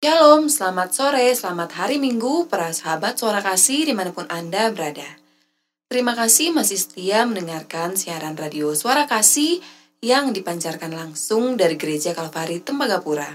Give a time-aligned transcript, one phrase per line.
[0.00, 5.04] Shalom, selamat sore, selamat hari Minggu, para sahabat suara kasih di mana pun Anda berada.
[5.92, 9.60] Terima kasih masih setia mendengarkan siaran radio suara kasih
[10.00, 13.28] yang dipancarkan langsung dari Gereja Kalvari Tembagapura.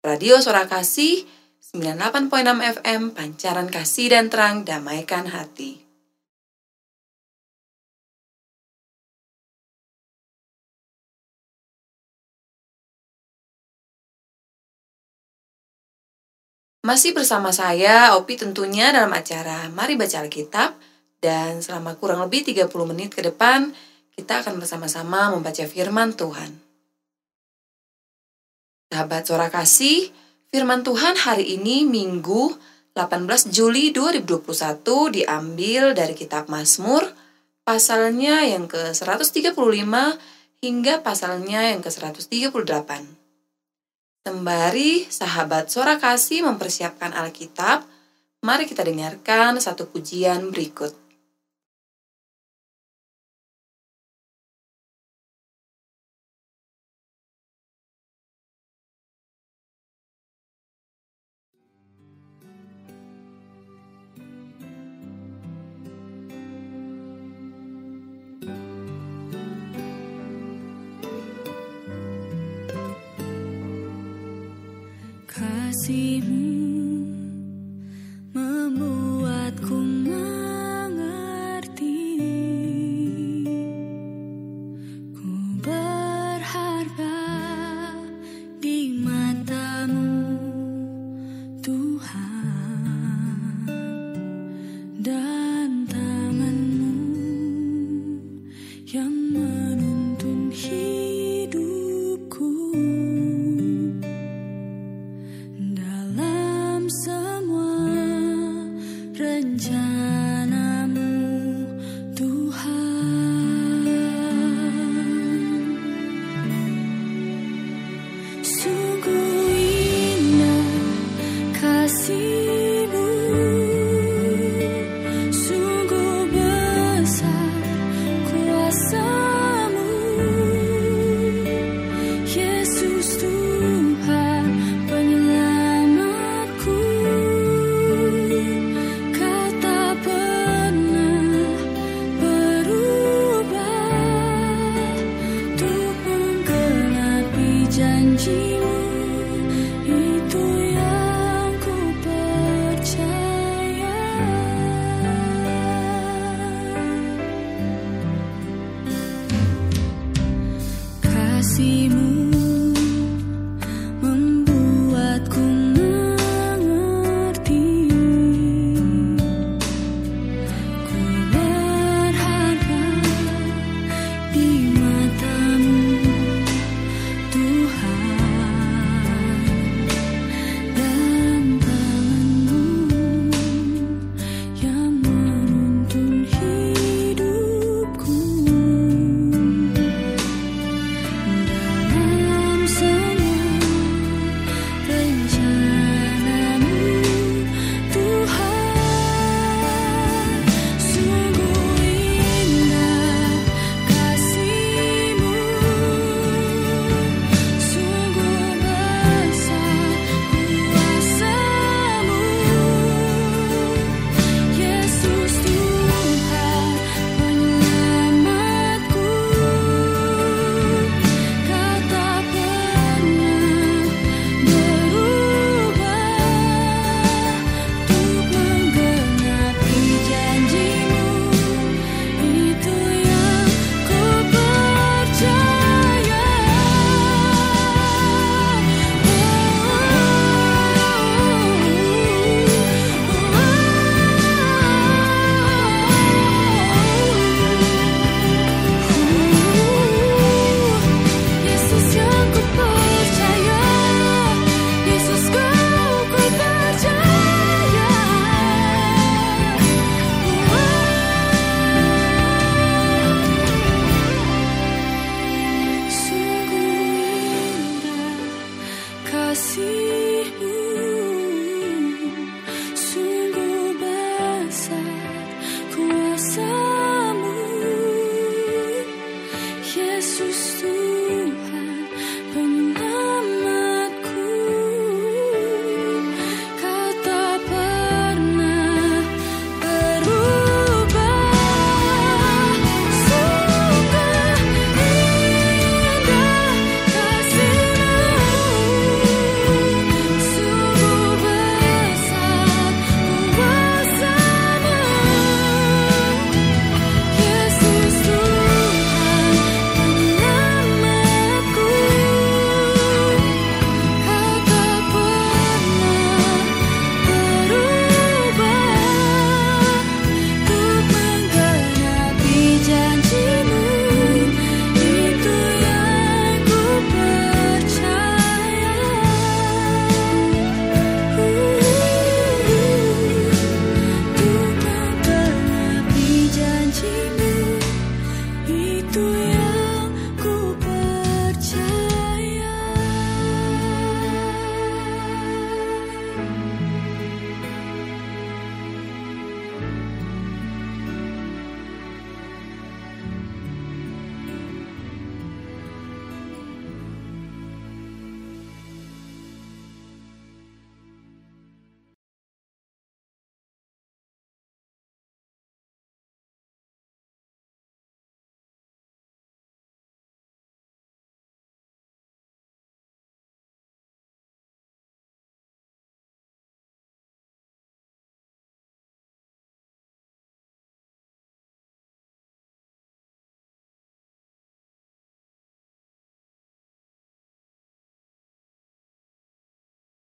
[0.00, 1.28] Radio Suara Kasih
[1.60, 5.85] 98.6 FM, pancaran kasih dan terang, damaikan hati.
[16.86, 20.78] Masih bersama saya, Opi tentunya dalam acara Mari Baca Alkitab.
[21.18, 23.74] Dan selama kurang lebih 30 menit ke depan,
[24.14, 26.54] kita akan bersama-sama membaca firman Tuhan.
[28.86, 30.14] Sahabat suara kasih,
[30.54, 32.54] firman Tuhan hari ini Minggu
[32.94, 34.46] 18 Juli 2021
[35.10, 37.02] diambil dari kitab Mazmur,
[37.66, 39.58] pasalnya yang ke-135
[40.62, 43.25] hingga pasalnya yang ke-138.
[44.26, 47.86] Sembari sahabat suara kasih mempersiapkan Alkitab,
[48.42, 51.05] mari kita dengarkan satu pujian berikut.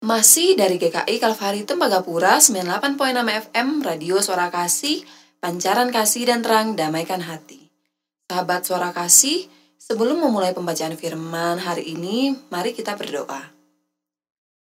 [0.09, 2.97] Masih dari GKI Kalvari Tembagapura 98.6
[3.53, 5.06] FM Radio Suara Kasih,
[5.38, 7.69] Pancaran Kasih dan Terang Damaikan Hati.
[8.25, 9.45] Sahabat Suara Kasih,
[9.77, 13.53] sebelum memulai pembacaan firman hari ini, mari kita berdoa.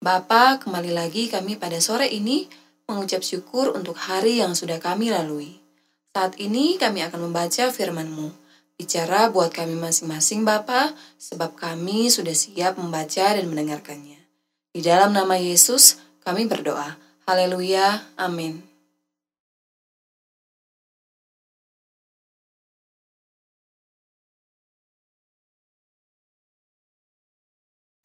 [0.04, 2.44] Bapa, kembali lagi kami pada sore ini
[2.92, 5.56] mengucap syukur untuk hari yang sudah kami lalui.
[6.12, 8.28] Saat ini kami akan membaca firman-Mu.
[8.76, 14.19] Bicara buat kami masing-masing Bapa, sebab kami sudah siap membaca dan mendengarkannya.
[14.70, 16.94] Di dalam nama Yesus, kami berdoa.
[17.26, 18.06] Haleluya.
[18.22, 18.70] Amin.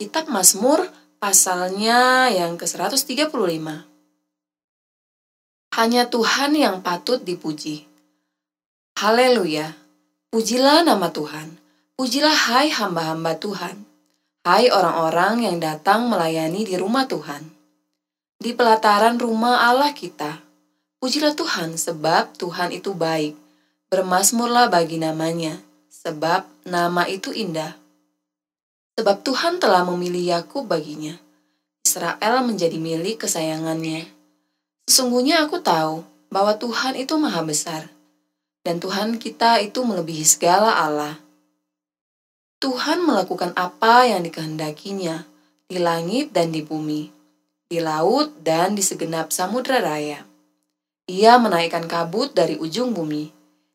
[0.01, 0.89] Kitab Mazmur
[1.21, 3.29] pasalnya yang ke-135.
[5.75, 7.89] Hanya Tuhan yang patut dipuji.
[9.01, 9.73] Haleluya.
[10.29, 11.57] Pujilah nama Tuhan.
[11.97, 13.94] Pujilah hai hamba-hamba Tuhan.
[14.45, 17.49] Hai orang-orang yang datang melayani di rumah Tuhan.
[18.37, 20.37] Di pelataran rumah Allah kita.
[21.01, 23.41] Pujilah Tuhan sebab Tuhan itu baik.
[23.89, 27.73] Bermasmurlah bagi namanya, sebab nama itu indah.
[29.01, 31.17] Sebab Tuhan telah memilih Yakub baginya.
[31.81, 34.13] Israel menjadi milik kesayangannya.
[34.85, 37.89] Sesungguhnya aku tahu bahwa Tuhan itu maha besar.
[38.61, 41.24] Dan Tuhan kita itu melebihi segala Allah.
[42.65, 45.29] Tuhan melakukan apa yang dikehendakinya
[45.69, 47.13] di langit dan di bumi,
[47.69, 50.25] di laut dan di segenap samudra raya.
[51.05, 53.29] Ia menaikkan kabut dari ujung bumi.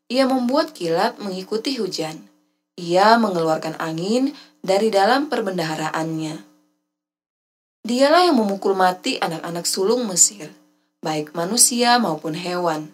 [0.10, 2.18] Ia membuat kilat mengikuti hujan.
[2.82, 4.34] Ia mengeluarkan angin
[4.66, 6.42] dari dalam perbendaharaannya.
[7.86, 10.50] Dialah yang memukul mati anak-anak sulung Mesir,
[11.06, 12.90] baik manusia maupun hewan,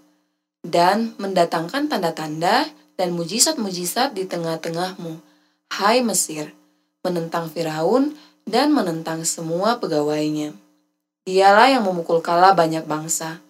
[0.60, 2.68] dan mendatangkan tanda-tanda
[3.00, 5.25] dan mujizat-mujizat di tengah-tengahmu,
[5.74, 6.54] hai Mesir,
[7.06, 8.14] menentang Firaun
[8.46, 10.54] dan menentang semua pegawainya.
[11.26, 13.42] Dialah yang memukul kala banyak bangsa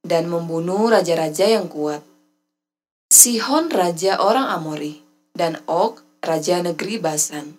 [0.00, 2.00] dan membunuh raja-raja yang kuat.
[3.12, 5.04] Sihon raja orang Amori
[5.36, 7.56] dan Og raja negeri Basan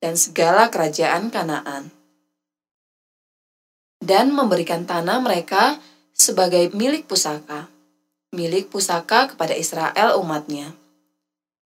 [0.00, 1.92] dan segala kerajaan Kanaan.
[4.00, 5.76] Dan memberikan tanah mereka
[6.16, 7.68] sebagai milik pusaka,
[8.32, 10.72] milik pusaka kepada Israel umatnya.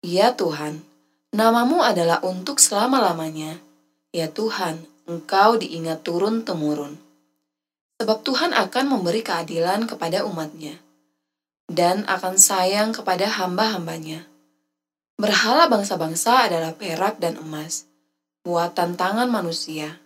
[0.06, 0.86] Ya Tuhan,
[1.32, 3.56] namamu adalah untuk selama-lamanya.
[4.12, 7.00] Ya Tuhan, engkau diingat turun-temurun.
[7.96, 10.76] Sebab Tuhan akan memberi keadilan kepada umatnya,
[11.72, 14.28] dan akan sayang kepada hamba-hambanya.
[15.16, 17.86] Berhala bangsa-bangsa adalah perak dan emas,
[18.42, 20.02] buatan tangan manusia.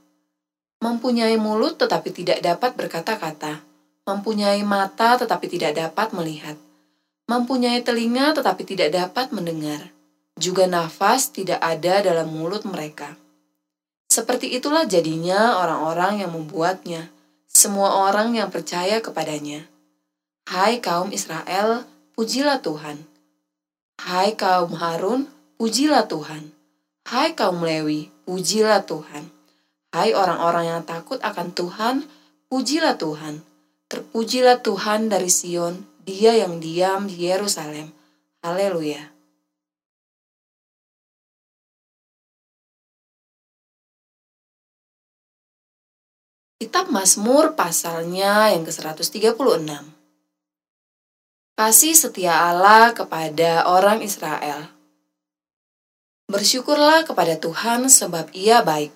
[0.85, 3.65] Mempunyai mulut tetapi tidak dapat berkata-kata,
[4.05, 6.61] mempunyai mata tetapi tidak dapat melihat,
[7.27, 9.96] mempunyai telinga tetapi tidak dapat mendengar,
[10.37, 13.17] juga nafas tidak ada dalam mulut mereka.
[14.07, 17.09] Seperti itulah jadinya orang-orang yang membuatnya,
[17.49, 19.65] semua orang yang percaya kepadanya.
[20.47, 23.01] Hai kaum Israel, pujilah Tuhan.
[23.97, 25.27] Hai kaum Harun,
[25.57, 26.53] pujilah Tuhan.
[27.09, 29.33] Hai kaum Lewi, pujilah Tuhan.
[29.91, 32.05] Hai orang-orang yang takut akan Tuhan,
[32.53, 33.41] pujilah Tuhan.
[33.89, 37.91] Terpujilah Tuhan dari Sion, Dia yang diam di Yerusalem.
[38.45, 39.16] Haleluya.
[46.57, 49.37] Kitab Mazmur pasalnya yang ke-136.
[51.53, 54.65] Kasih setia Allah kepada orang Israel.
[56.33, 58.89] Bersyukurlah kepada Tuhan sebab ia baik.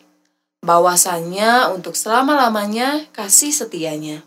[0.64, 4.24] Bahwasannya untuk selama-lamanya kasih setianya.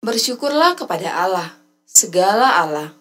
[0.00, 1.52] Bersyukurlah kepada Allah,
[1.84, 2.96] segala Allah.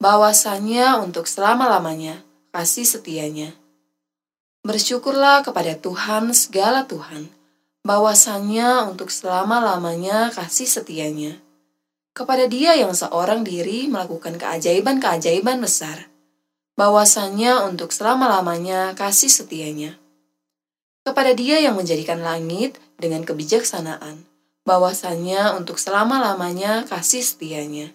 [0.00, 2.24] Bahwasannya untuk selama-lamanya
[2.56, 3.52] kasih setianya.
[4.64, 7.35] Bersyukurlah kepada Tuhan segala Tuhan
[7.86, 11.38] bahwasannya untuk selama-lamanya kasih setianya.
[12.10, 16.10] Kepada dia yang seorang diri melakukan keajaiban-keajaiban besar,
[16.74, 19.94] bahwasannya untuk selama-lamanya kasih setianya.
[21.06, 24.26] Kepada dia yang menjadikan langit dengan kebijaksanaan,
[24.66, 27.94] bahwasannya untuk selama-lamanya kasih setianya.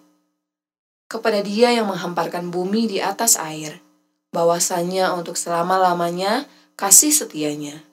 [1.12, 3.83] Kepada dia yang menghamparkan bumi di atas air,
[4.31, 6.48] bahwasannya untuk selama-lamanya
[6.79, 7.90] kasih setianya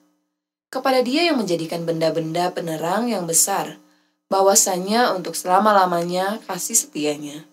[0.69, 3.81] kepada dia yang menjadikan benda-benda penerang yang besar,
[4.29, 7.49] bahwasanya untuk selama-lamanya kasih setianya.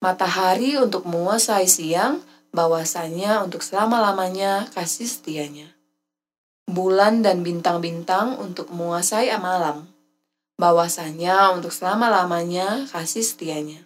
[0.00, 5.68] Matahari untuk menguasai siang, bahwasanya untuk selama-lamanya kasih setianya.
[6.64, 9.88] Bulan dan bintang-bintang untuk menguasai malam,
[10.56, 13.84] bahwasanya untuk selama-lamanya kasih setianya.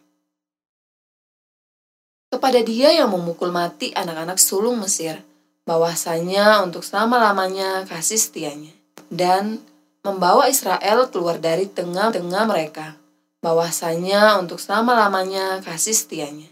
[2.33, 5.21] Kepada dia yang memukul mati anak-anak sulung Mesir,
[5.69, 8.75] bahwasanya untuk selama-lamanya kasih setianya.
[9.13, 9.61] Dan
[10.03, 12.99] membawa Israel keluar dari tengah-tengah mereka,
[13.45, 16.51] bahwasanya untuk selama-lamanya kasih setianya.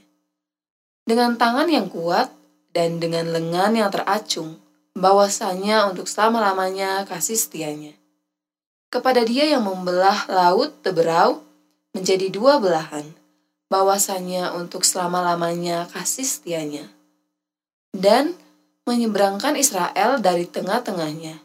[1.07, 2.31] Dengan tangan yang kuat
[2.71, 4.63] dan dengan lengan yang teracung,
[4.95, 7.95] bahwasanya untuk selama-lamanya kasih setianya.
[8.91, 11.43] Kepada dia yang membelah laut teberau
[11.95, 13.07] menjadi dua belahan,
[13.71, 16.91] bahwasanya untuk selama-lamanya kasih setianya.
[17.95, 18.35] Dan
[18.91, 21.39] menyeberangkan Israel dari tengah-tengahnya,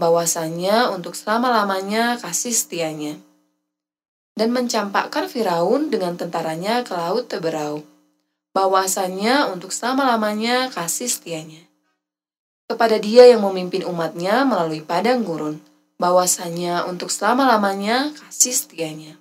[0.00, 3.20] bahwasanya untuk selama-lamanya kasih setianya.
[4.32, 7.84] Dan mencampakkan Firaun dengan tentaranya ke laut teberau,
[8.56, 11.68] bahwasanya untuk selama-lamanya kasih setianya.
[12.64, 15.60] Kepada dia yang memimpin umatnya melalui padang gurun,
[16.00, 19.18] bahwasanya untuk selama-lamanya kasih setianya.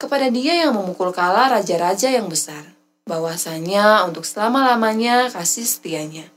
[0.00, 2.74] Kepada dia yang memukul kala raja-raja yang besar,
[3.08, 6.30] bahwasanya untuk selama-lamanya kasih setianya.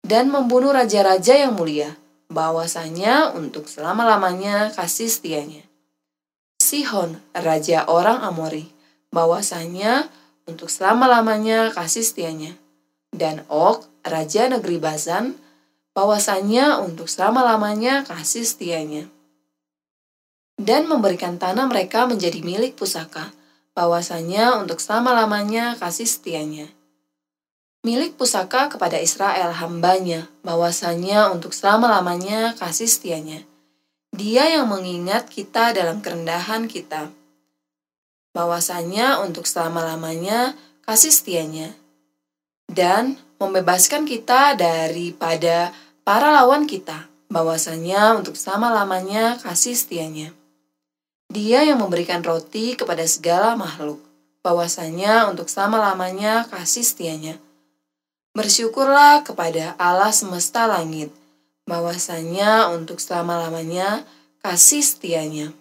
[0.00, 2.00] Dan membunuh raja-raja yang mulia,
[2.32, 5.66] bahwasanya untuk selama-lamanya kasih setianya.
[6.62, 8.70] Sihon, raja orang Amori,
[9.10, 10.08] bahwasanya
[10.46, 12.54] untuk selama-lamanya kasih setianya.
[13.10, 15.34] Dan Og, raja negeri Bazan,
[15.92, 19.10] bahwasanya untuk selama-lamanya kasih setianya.
[20.54, 23.34] Dan memberikan tanah mereka menjadi milik pusaka,
[23.74, 26.68] bahwasanya untuk selama-lamanya kasih setianya.
[27.80, 33.40] Milik pusaka kepada Israel hambanya, bahwasanya untuk selama-lamanya kasih setianya.
[34.12, 37.08] Dia yang mengingat kita dalam kerendahan kita,
[38.36, 41.72] bahwasanya untuk selama-lamanya kasih setianya.
[42.68, 45.72] Dan membebaskan kita daripada
[46.04, 50.36] para lawan kita, bahwasanya untuk selama-lamanya kasih setianya.
[51.30, 54.02] Dia yang memberikan roti kepada segala makhluk,
[54.42, 57.38] bahwasanya untuk selama-lamanya kasih setianya.
[58.34, 61.14] Bersyukurlah kepada Allah semesta langit,
[61.70, 64.02] bahwasanya untuk selama-lamanya
[64.42, 65.54] kasih setianya.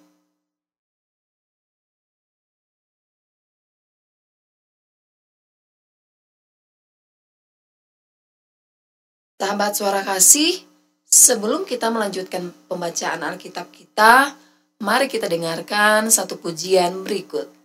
[9.38, 10.66] Sahabat suara kasih,
[11.06, 14.34] sebelum kita melanjutkan pembacaan Alkitab kita,
[14.80, 17.59] mari kita dengarkan satu pujian berikut.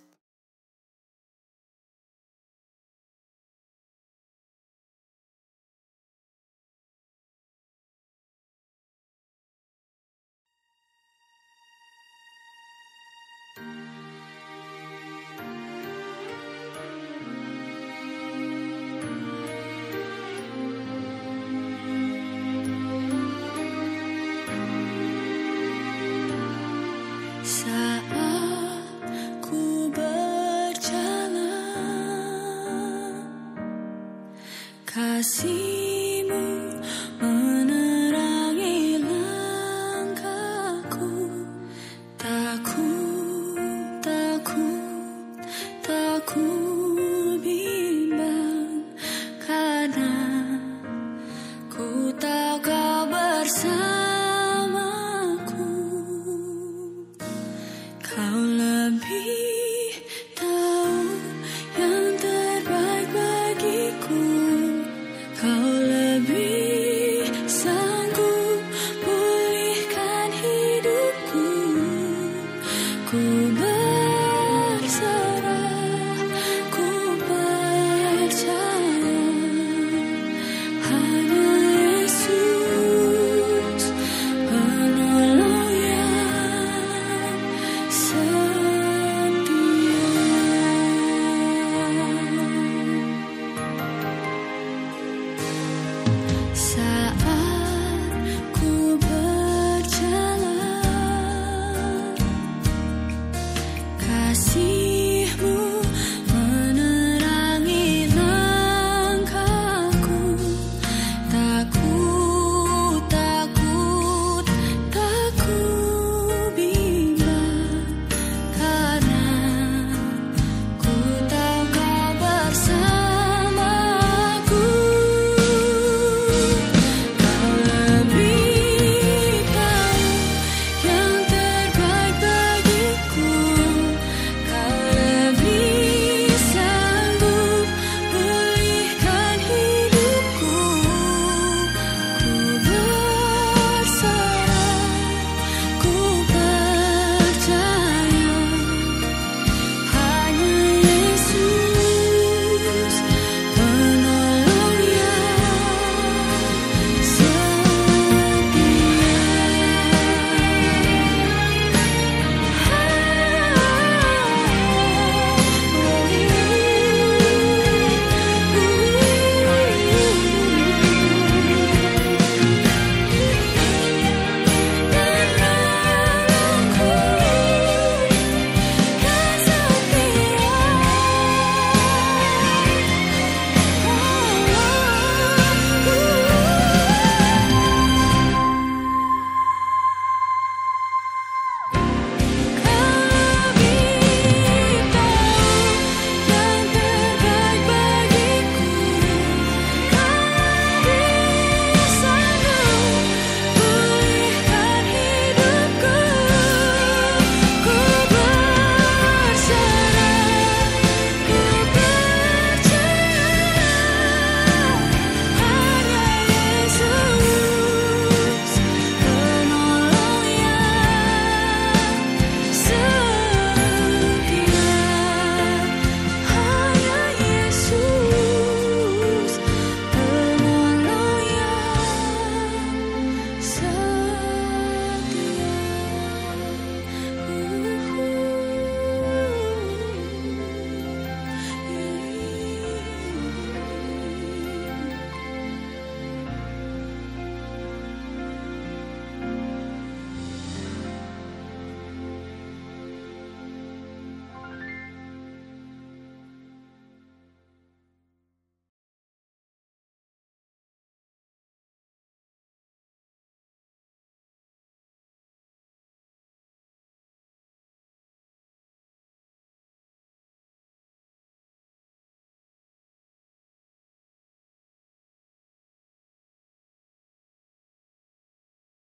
[66.27, 66.54] be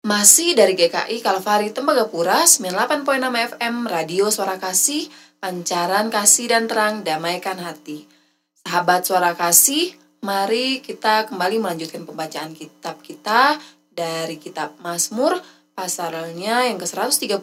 [0.04, 3.08] Masih dari GKI Kalvari Tembagapura 98.6
[3.56, 5.08] FM Radio Suara Kasih,
[5.40, 8.04] pancaran kasih dan terang damaikan hati.
[8.68, 13.56] Sahabat Suara Kasih, mari kita kembali melanjutkan pembacaan kitab kita
[13.96, 15.40] dari kitab Mazmur
[15.72, 17.40] pasalnya yang ke-137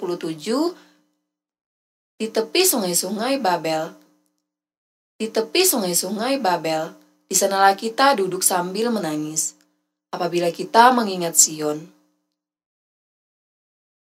[2.21, 3.89] di tepi sungai-sungai Babel.
[5.17, 6.93] Di tepi sungai-sungai Babel,
[7.25, 9.57] di sanalah kita duduk sambil menangis.
[10.13, 12.00] Apabila kita mengingat Sion,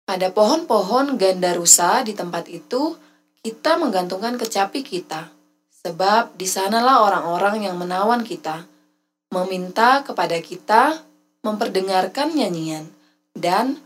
[0.05, 2.97] pada pohon-pohon gandarusa di tempat itu,
[3.41, 5.33] kita menggantungkan kecapi kita,
[5.85, 8.69] sebab di sanalah orang-orang yang menawan kita,
[9.33, 11.01] meminta kepada kita
[11.45, 12.89] memperdengarkan nyanyian,
[13.37, 13.81] dan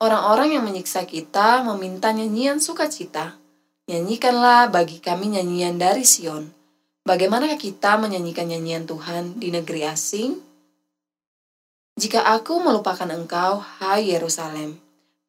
[0.00, 3.36] orang-orang yang menyiksa kita meminta nyanyian sukacita.
[3.88, 6.48] Nyanyikanlah bagi kami nyanyian dari Sion.
[7.02, 10.38] Bagaimanakah kita menyanyikan nyanyian Tuhan di negeri asing?
[11.98, 14.78] Jika aku melupakan engkau, hai Yerusalem,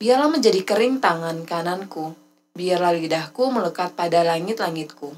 [0.04, 2.12] Biarlah menjadi kering tangan kananku,
[2.60, 5.16] biarlah lidahku melekat pada langit-langitku.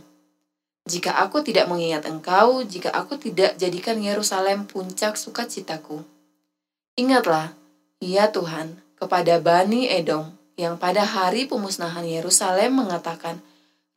[0.85, 6.05] Jika aku tidak mengingat engkau, jika aku tidak jadikan Yerusalem puncak sukacitaku.
[7.01, 7.57] Ingatlah,
[7.97, 13.41] ya Tuhan, kepada Bani Edom, yang pada hari pemusnahan Yerusalem mengatakan,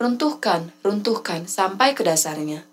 [0.00, 2.64] Runtuhkan, runtuhkan, sampai ke dasarnya.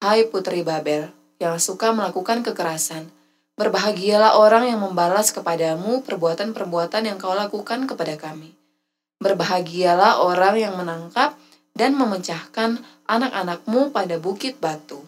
[0.00, 3.12] Hai Putri Babel, yang suka melakukan kekerasan,
[3.58, 8.54] Berbahagialah orang yang membalas kepadamu perbuatan-perbuatan yang kau lakukan kepada kami.
[9.18, 11.34] Berbahagialah orang yang menangkap
[11.74, 12.78] dan memecahkan
[13.10, 15.02] anak-anakmu pada bukit batu.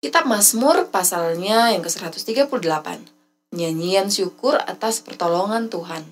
[0.00, 3.13] Kitab Mazmur pasalnya yang ke-138.
[3.54, 6.02] Nyanyian syukur atas pertolongan Tuhan.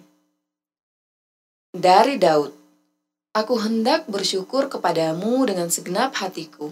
[1.74, 2.62] Dari Daud,
[3.32, 6.68] Aku hendak bersyukur kepadamu dengan segenap hatiku.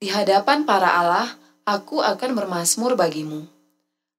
[0.00, 1.28] Di hadapan para Allah,
[1.68, 3.44] aku akan bermasmur bagimu.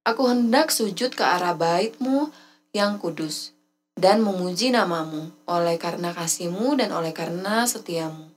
[0.06, 2.30] Aku hendak sujud ke arah baitmu
[2.70, 3.50] yang kudus,
[3.98, 8.30] dan memuji namamu oleh karena kasihmu dan oleh karena setiamu.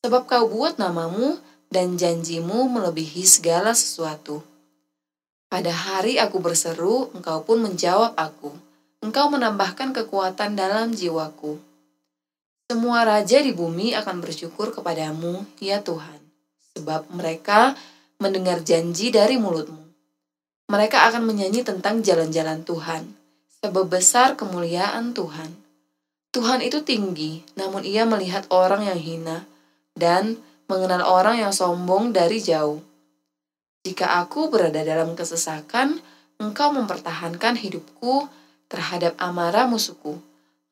[0.00, 1.36] Sebab kau buat namamu
[1.68, 4.40] dan janjimu melebihi segala sesuatu.
[5.56, 8.52] Pada hari aku berseru, engkau pun menjawab aku.
[9.00, 11.56] Engkau menambahkan kekuatan dalam jiwaku.
[12.68, 16.20] Semua raja di bumi akan bersyukur kepadamu, ya Tuhan,
[16.76, 17.72] sebab mereka
[18.20, 19.80] mendengar janji dari mulutmu.
[20.68, 23.16] Mereka akan menyanyi tentang jalan-jalan Tuhan,
[23.64, 25.56] sebab besar kemuliaan Tuhan.
[26.36, 29.48] Tuhan itu tinggi, namun ia melihat orang yang hina
[29.96, 30.36] dan
[30.68, 32.84] mengenal orang yang sombong dari jauh.
[33.86, 36.02] Jika aku berada dalam kesesakan,
[36.42, 38.26] engkau mempertahankan hidupku
[38.66, 40.18] terhadap amarah musuhku.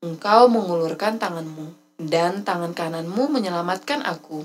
[0.03, 1.71] Engkau mengulurkan tanganmu,
[2.03, 4.43] dan tangan kananmu menyelamatkan aku.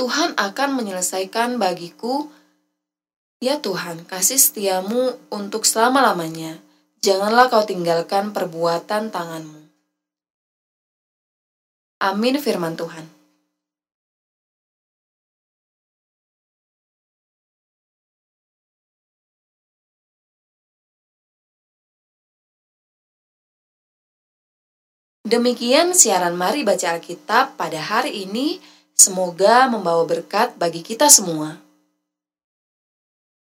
[0.00, 2.32] Tuhan akan menyelesaikan bagiku,
[3.44, 6.56] Ya Tuhan, kasih setiamu untuk selama-lamanya.
[7.04, 9.60] Janganlah kau tinggalkan perbuatan tanganmu.
[12.00, 13.13] Amin firman Tuhan.
[25.24, 28.60] Demikian siaran Mari Baca Alkitab pada hari ini.
[28.92, 31.56] Semoga membawa berkat bagi kita semua.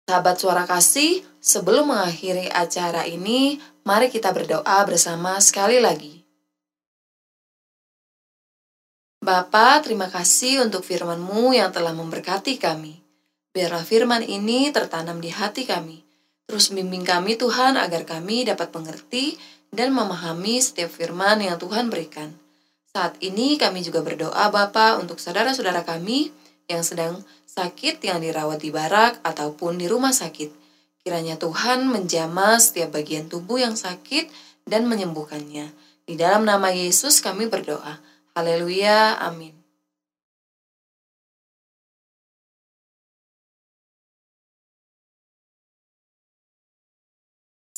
[0.03, 3.55] Sahabat suara kasih, sebelum mengakhiri acara ini,
[3.87, 6.19] mari kita berdoa bersama sekali lagi.
[9.23, 12.99] Bapa, terima kasih untuk firman-Mu yang telah memberkati kami.
[13.55, 16.03] Biarlah firman ini tertanam di hati kami.
[16.51, 19.39] Terus bimbing kami Tuhan agar kami dapat mengerti
[19.71, 22.35] dan memahami setiap firman yang Tuhan berikan.
[22.91, 26.29] Saat ini kami juga berdoa Bapa untuk saudara-saudara kami
[26.67, 30.51] yang sedang sakit yang dirawat di barak ataupun di rumah sakit.
[31.01, 34.27] Kiranya Tuhan menjamah setiap bagian tubuh yang sakit
[34.67, 35.71] dan menyembuhkannya.
[36.05, 37.97] Di dalam nama Yesus kami berdoa.
[38.35, 39.17] Haleluya.
[39.23, 39.60] Amin.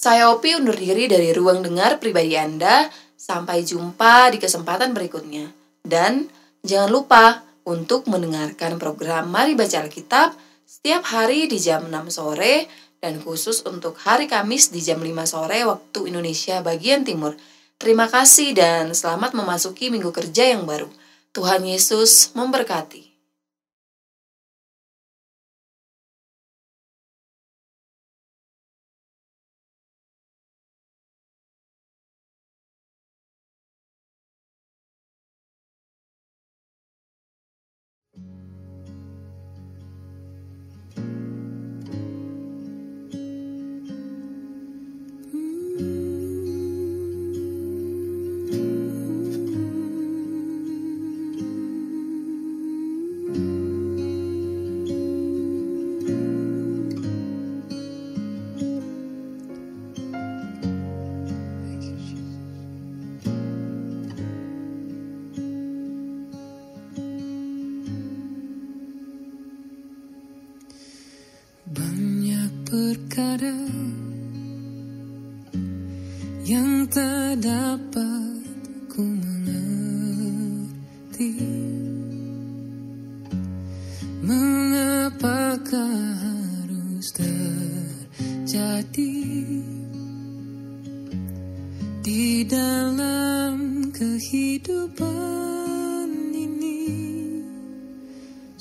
[0.03, 2.91] Saya Opi undur diri dari ruang dengar pribadi Anda.
[3.15, 5.47] Sampai jumpa di kesempatan berikutnya.
[5.79, 6.27] Dan
[6.59, 10.35] jangan lupa untuk mendengarkan program Mari Baca Alkitab
[10.67, 12.67] setiap hari di jam 6 sore
[12.99, 17.39] dan khusus untuk hari Kamis di jam 5 sore waktu Indonesia bagian timur.
[17.79, 20.91] Terima kasih dan selamat memasuki minggu kerja yang baru.
[21.31, 23.12] Tuhan Yesus memberkati.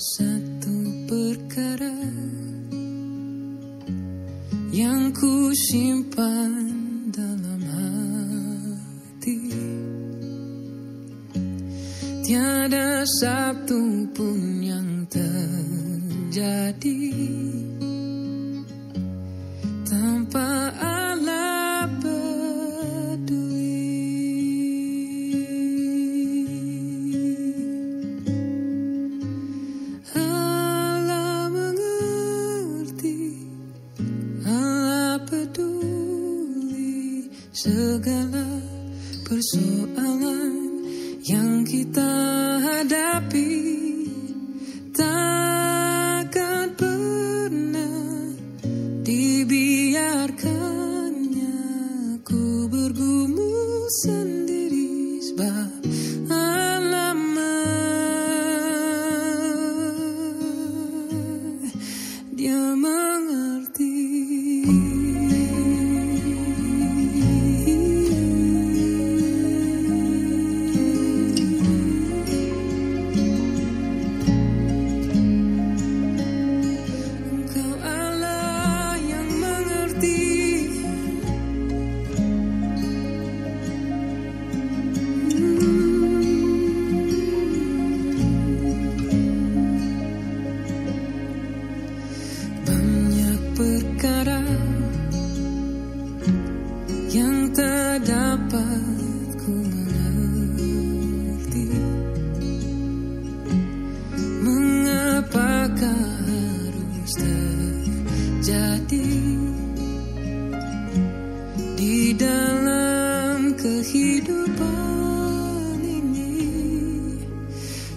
[0.02, 1.94] satu perkara
[4.74, 6.74] yang ku simpan
[7.14, 9.38] dalam hati.
[12.26, 17.11] Tiada satu pun yang terjadi.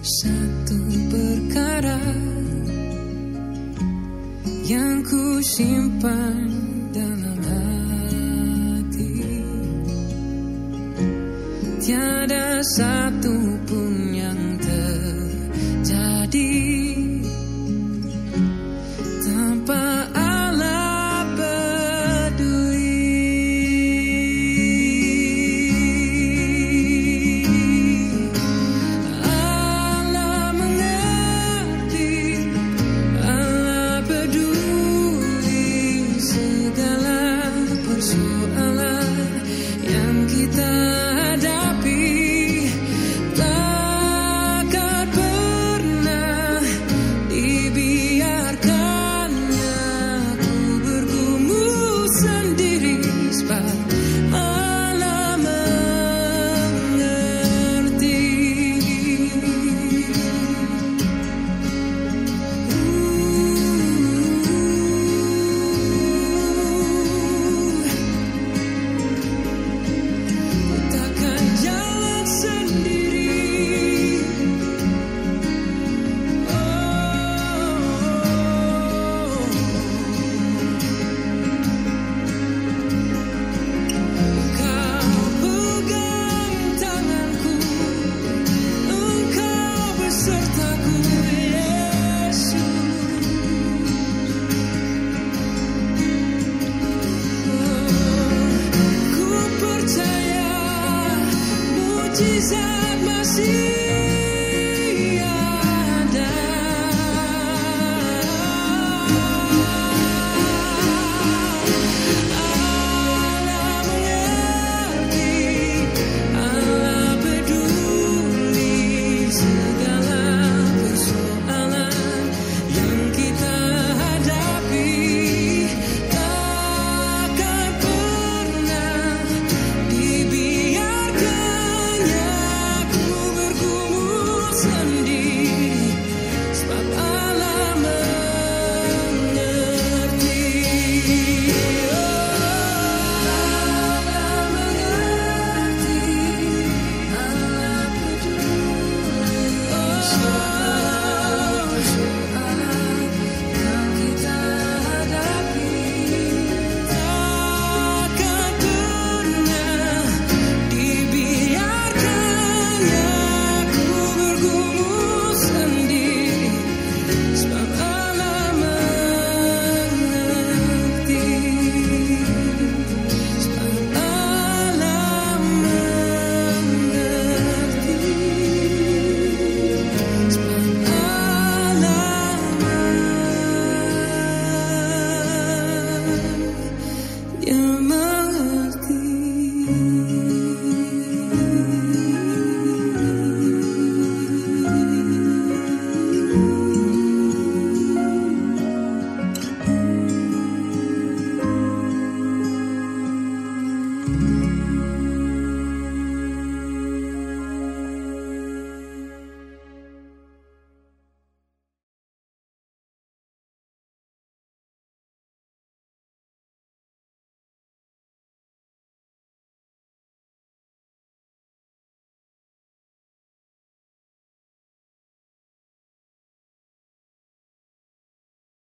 [0.06, 0.78] satu
[1.10, 1.98] perkara
[4.62, 6.46] yang ku simpan
[6.94, 7.35] dalam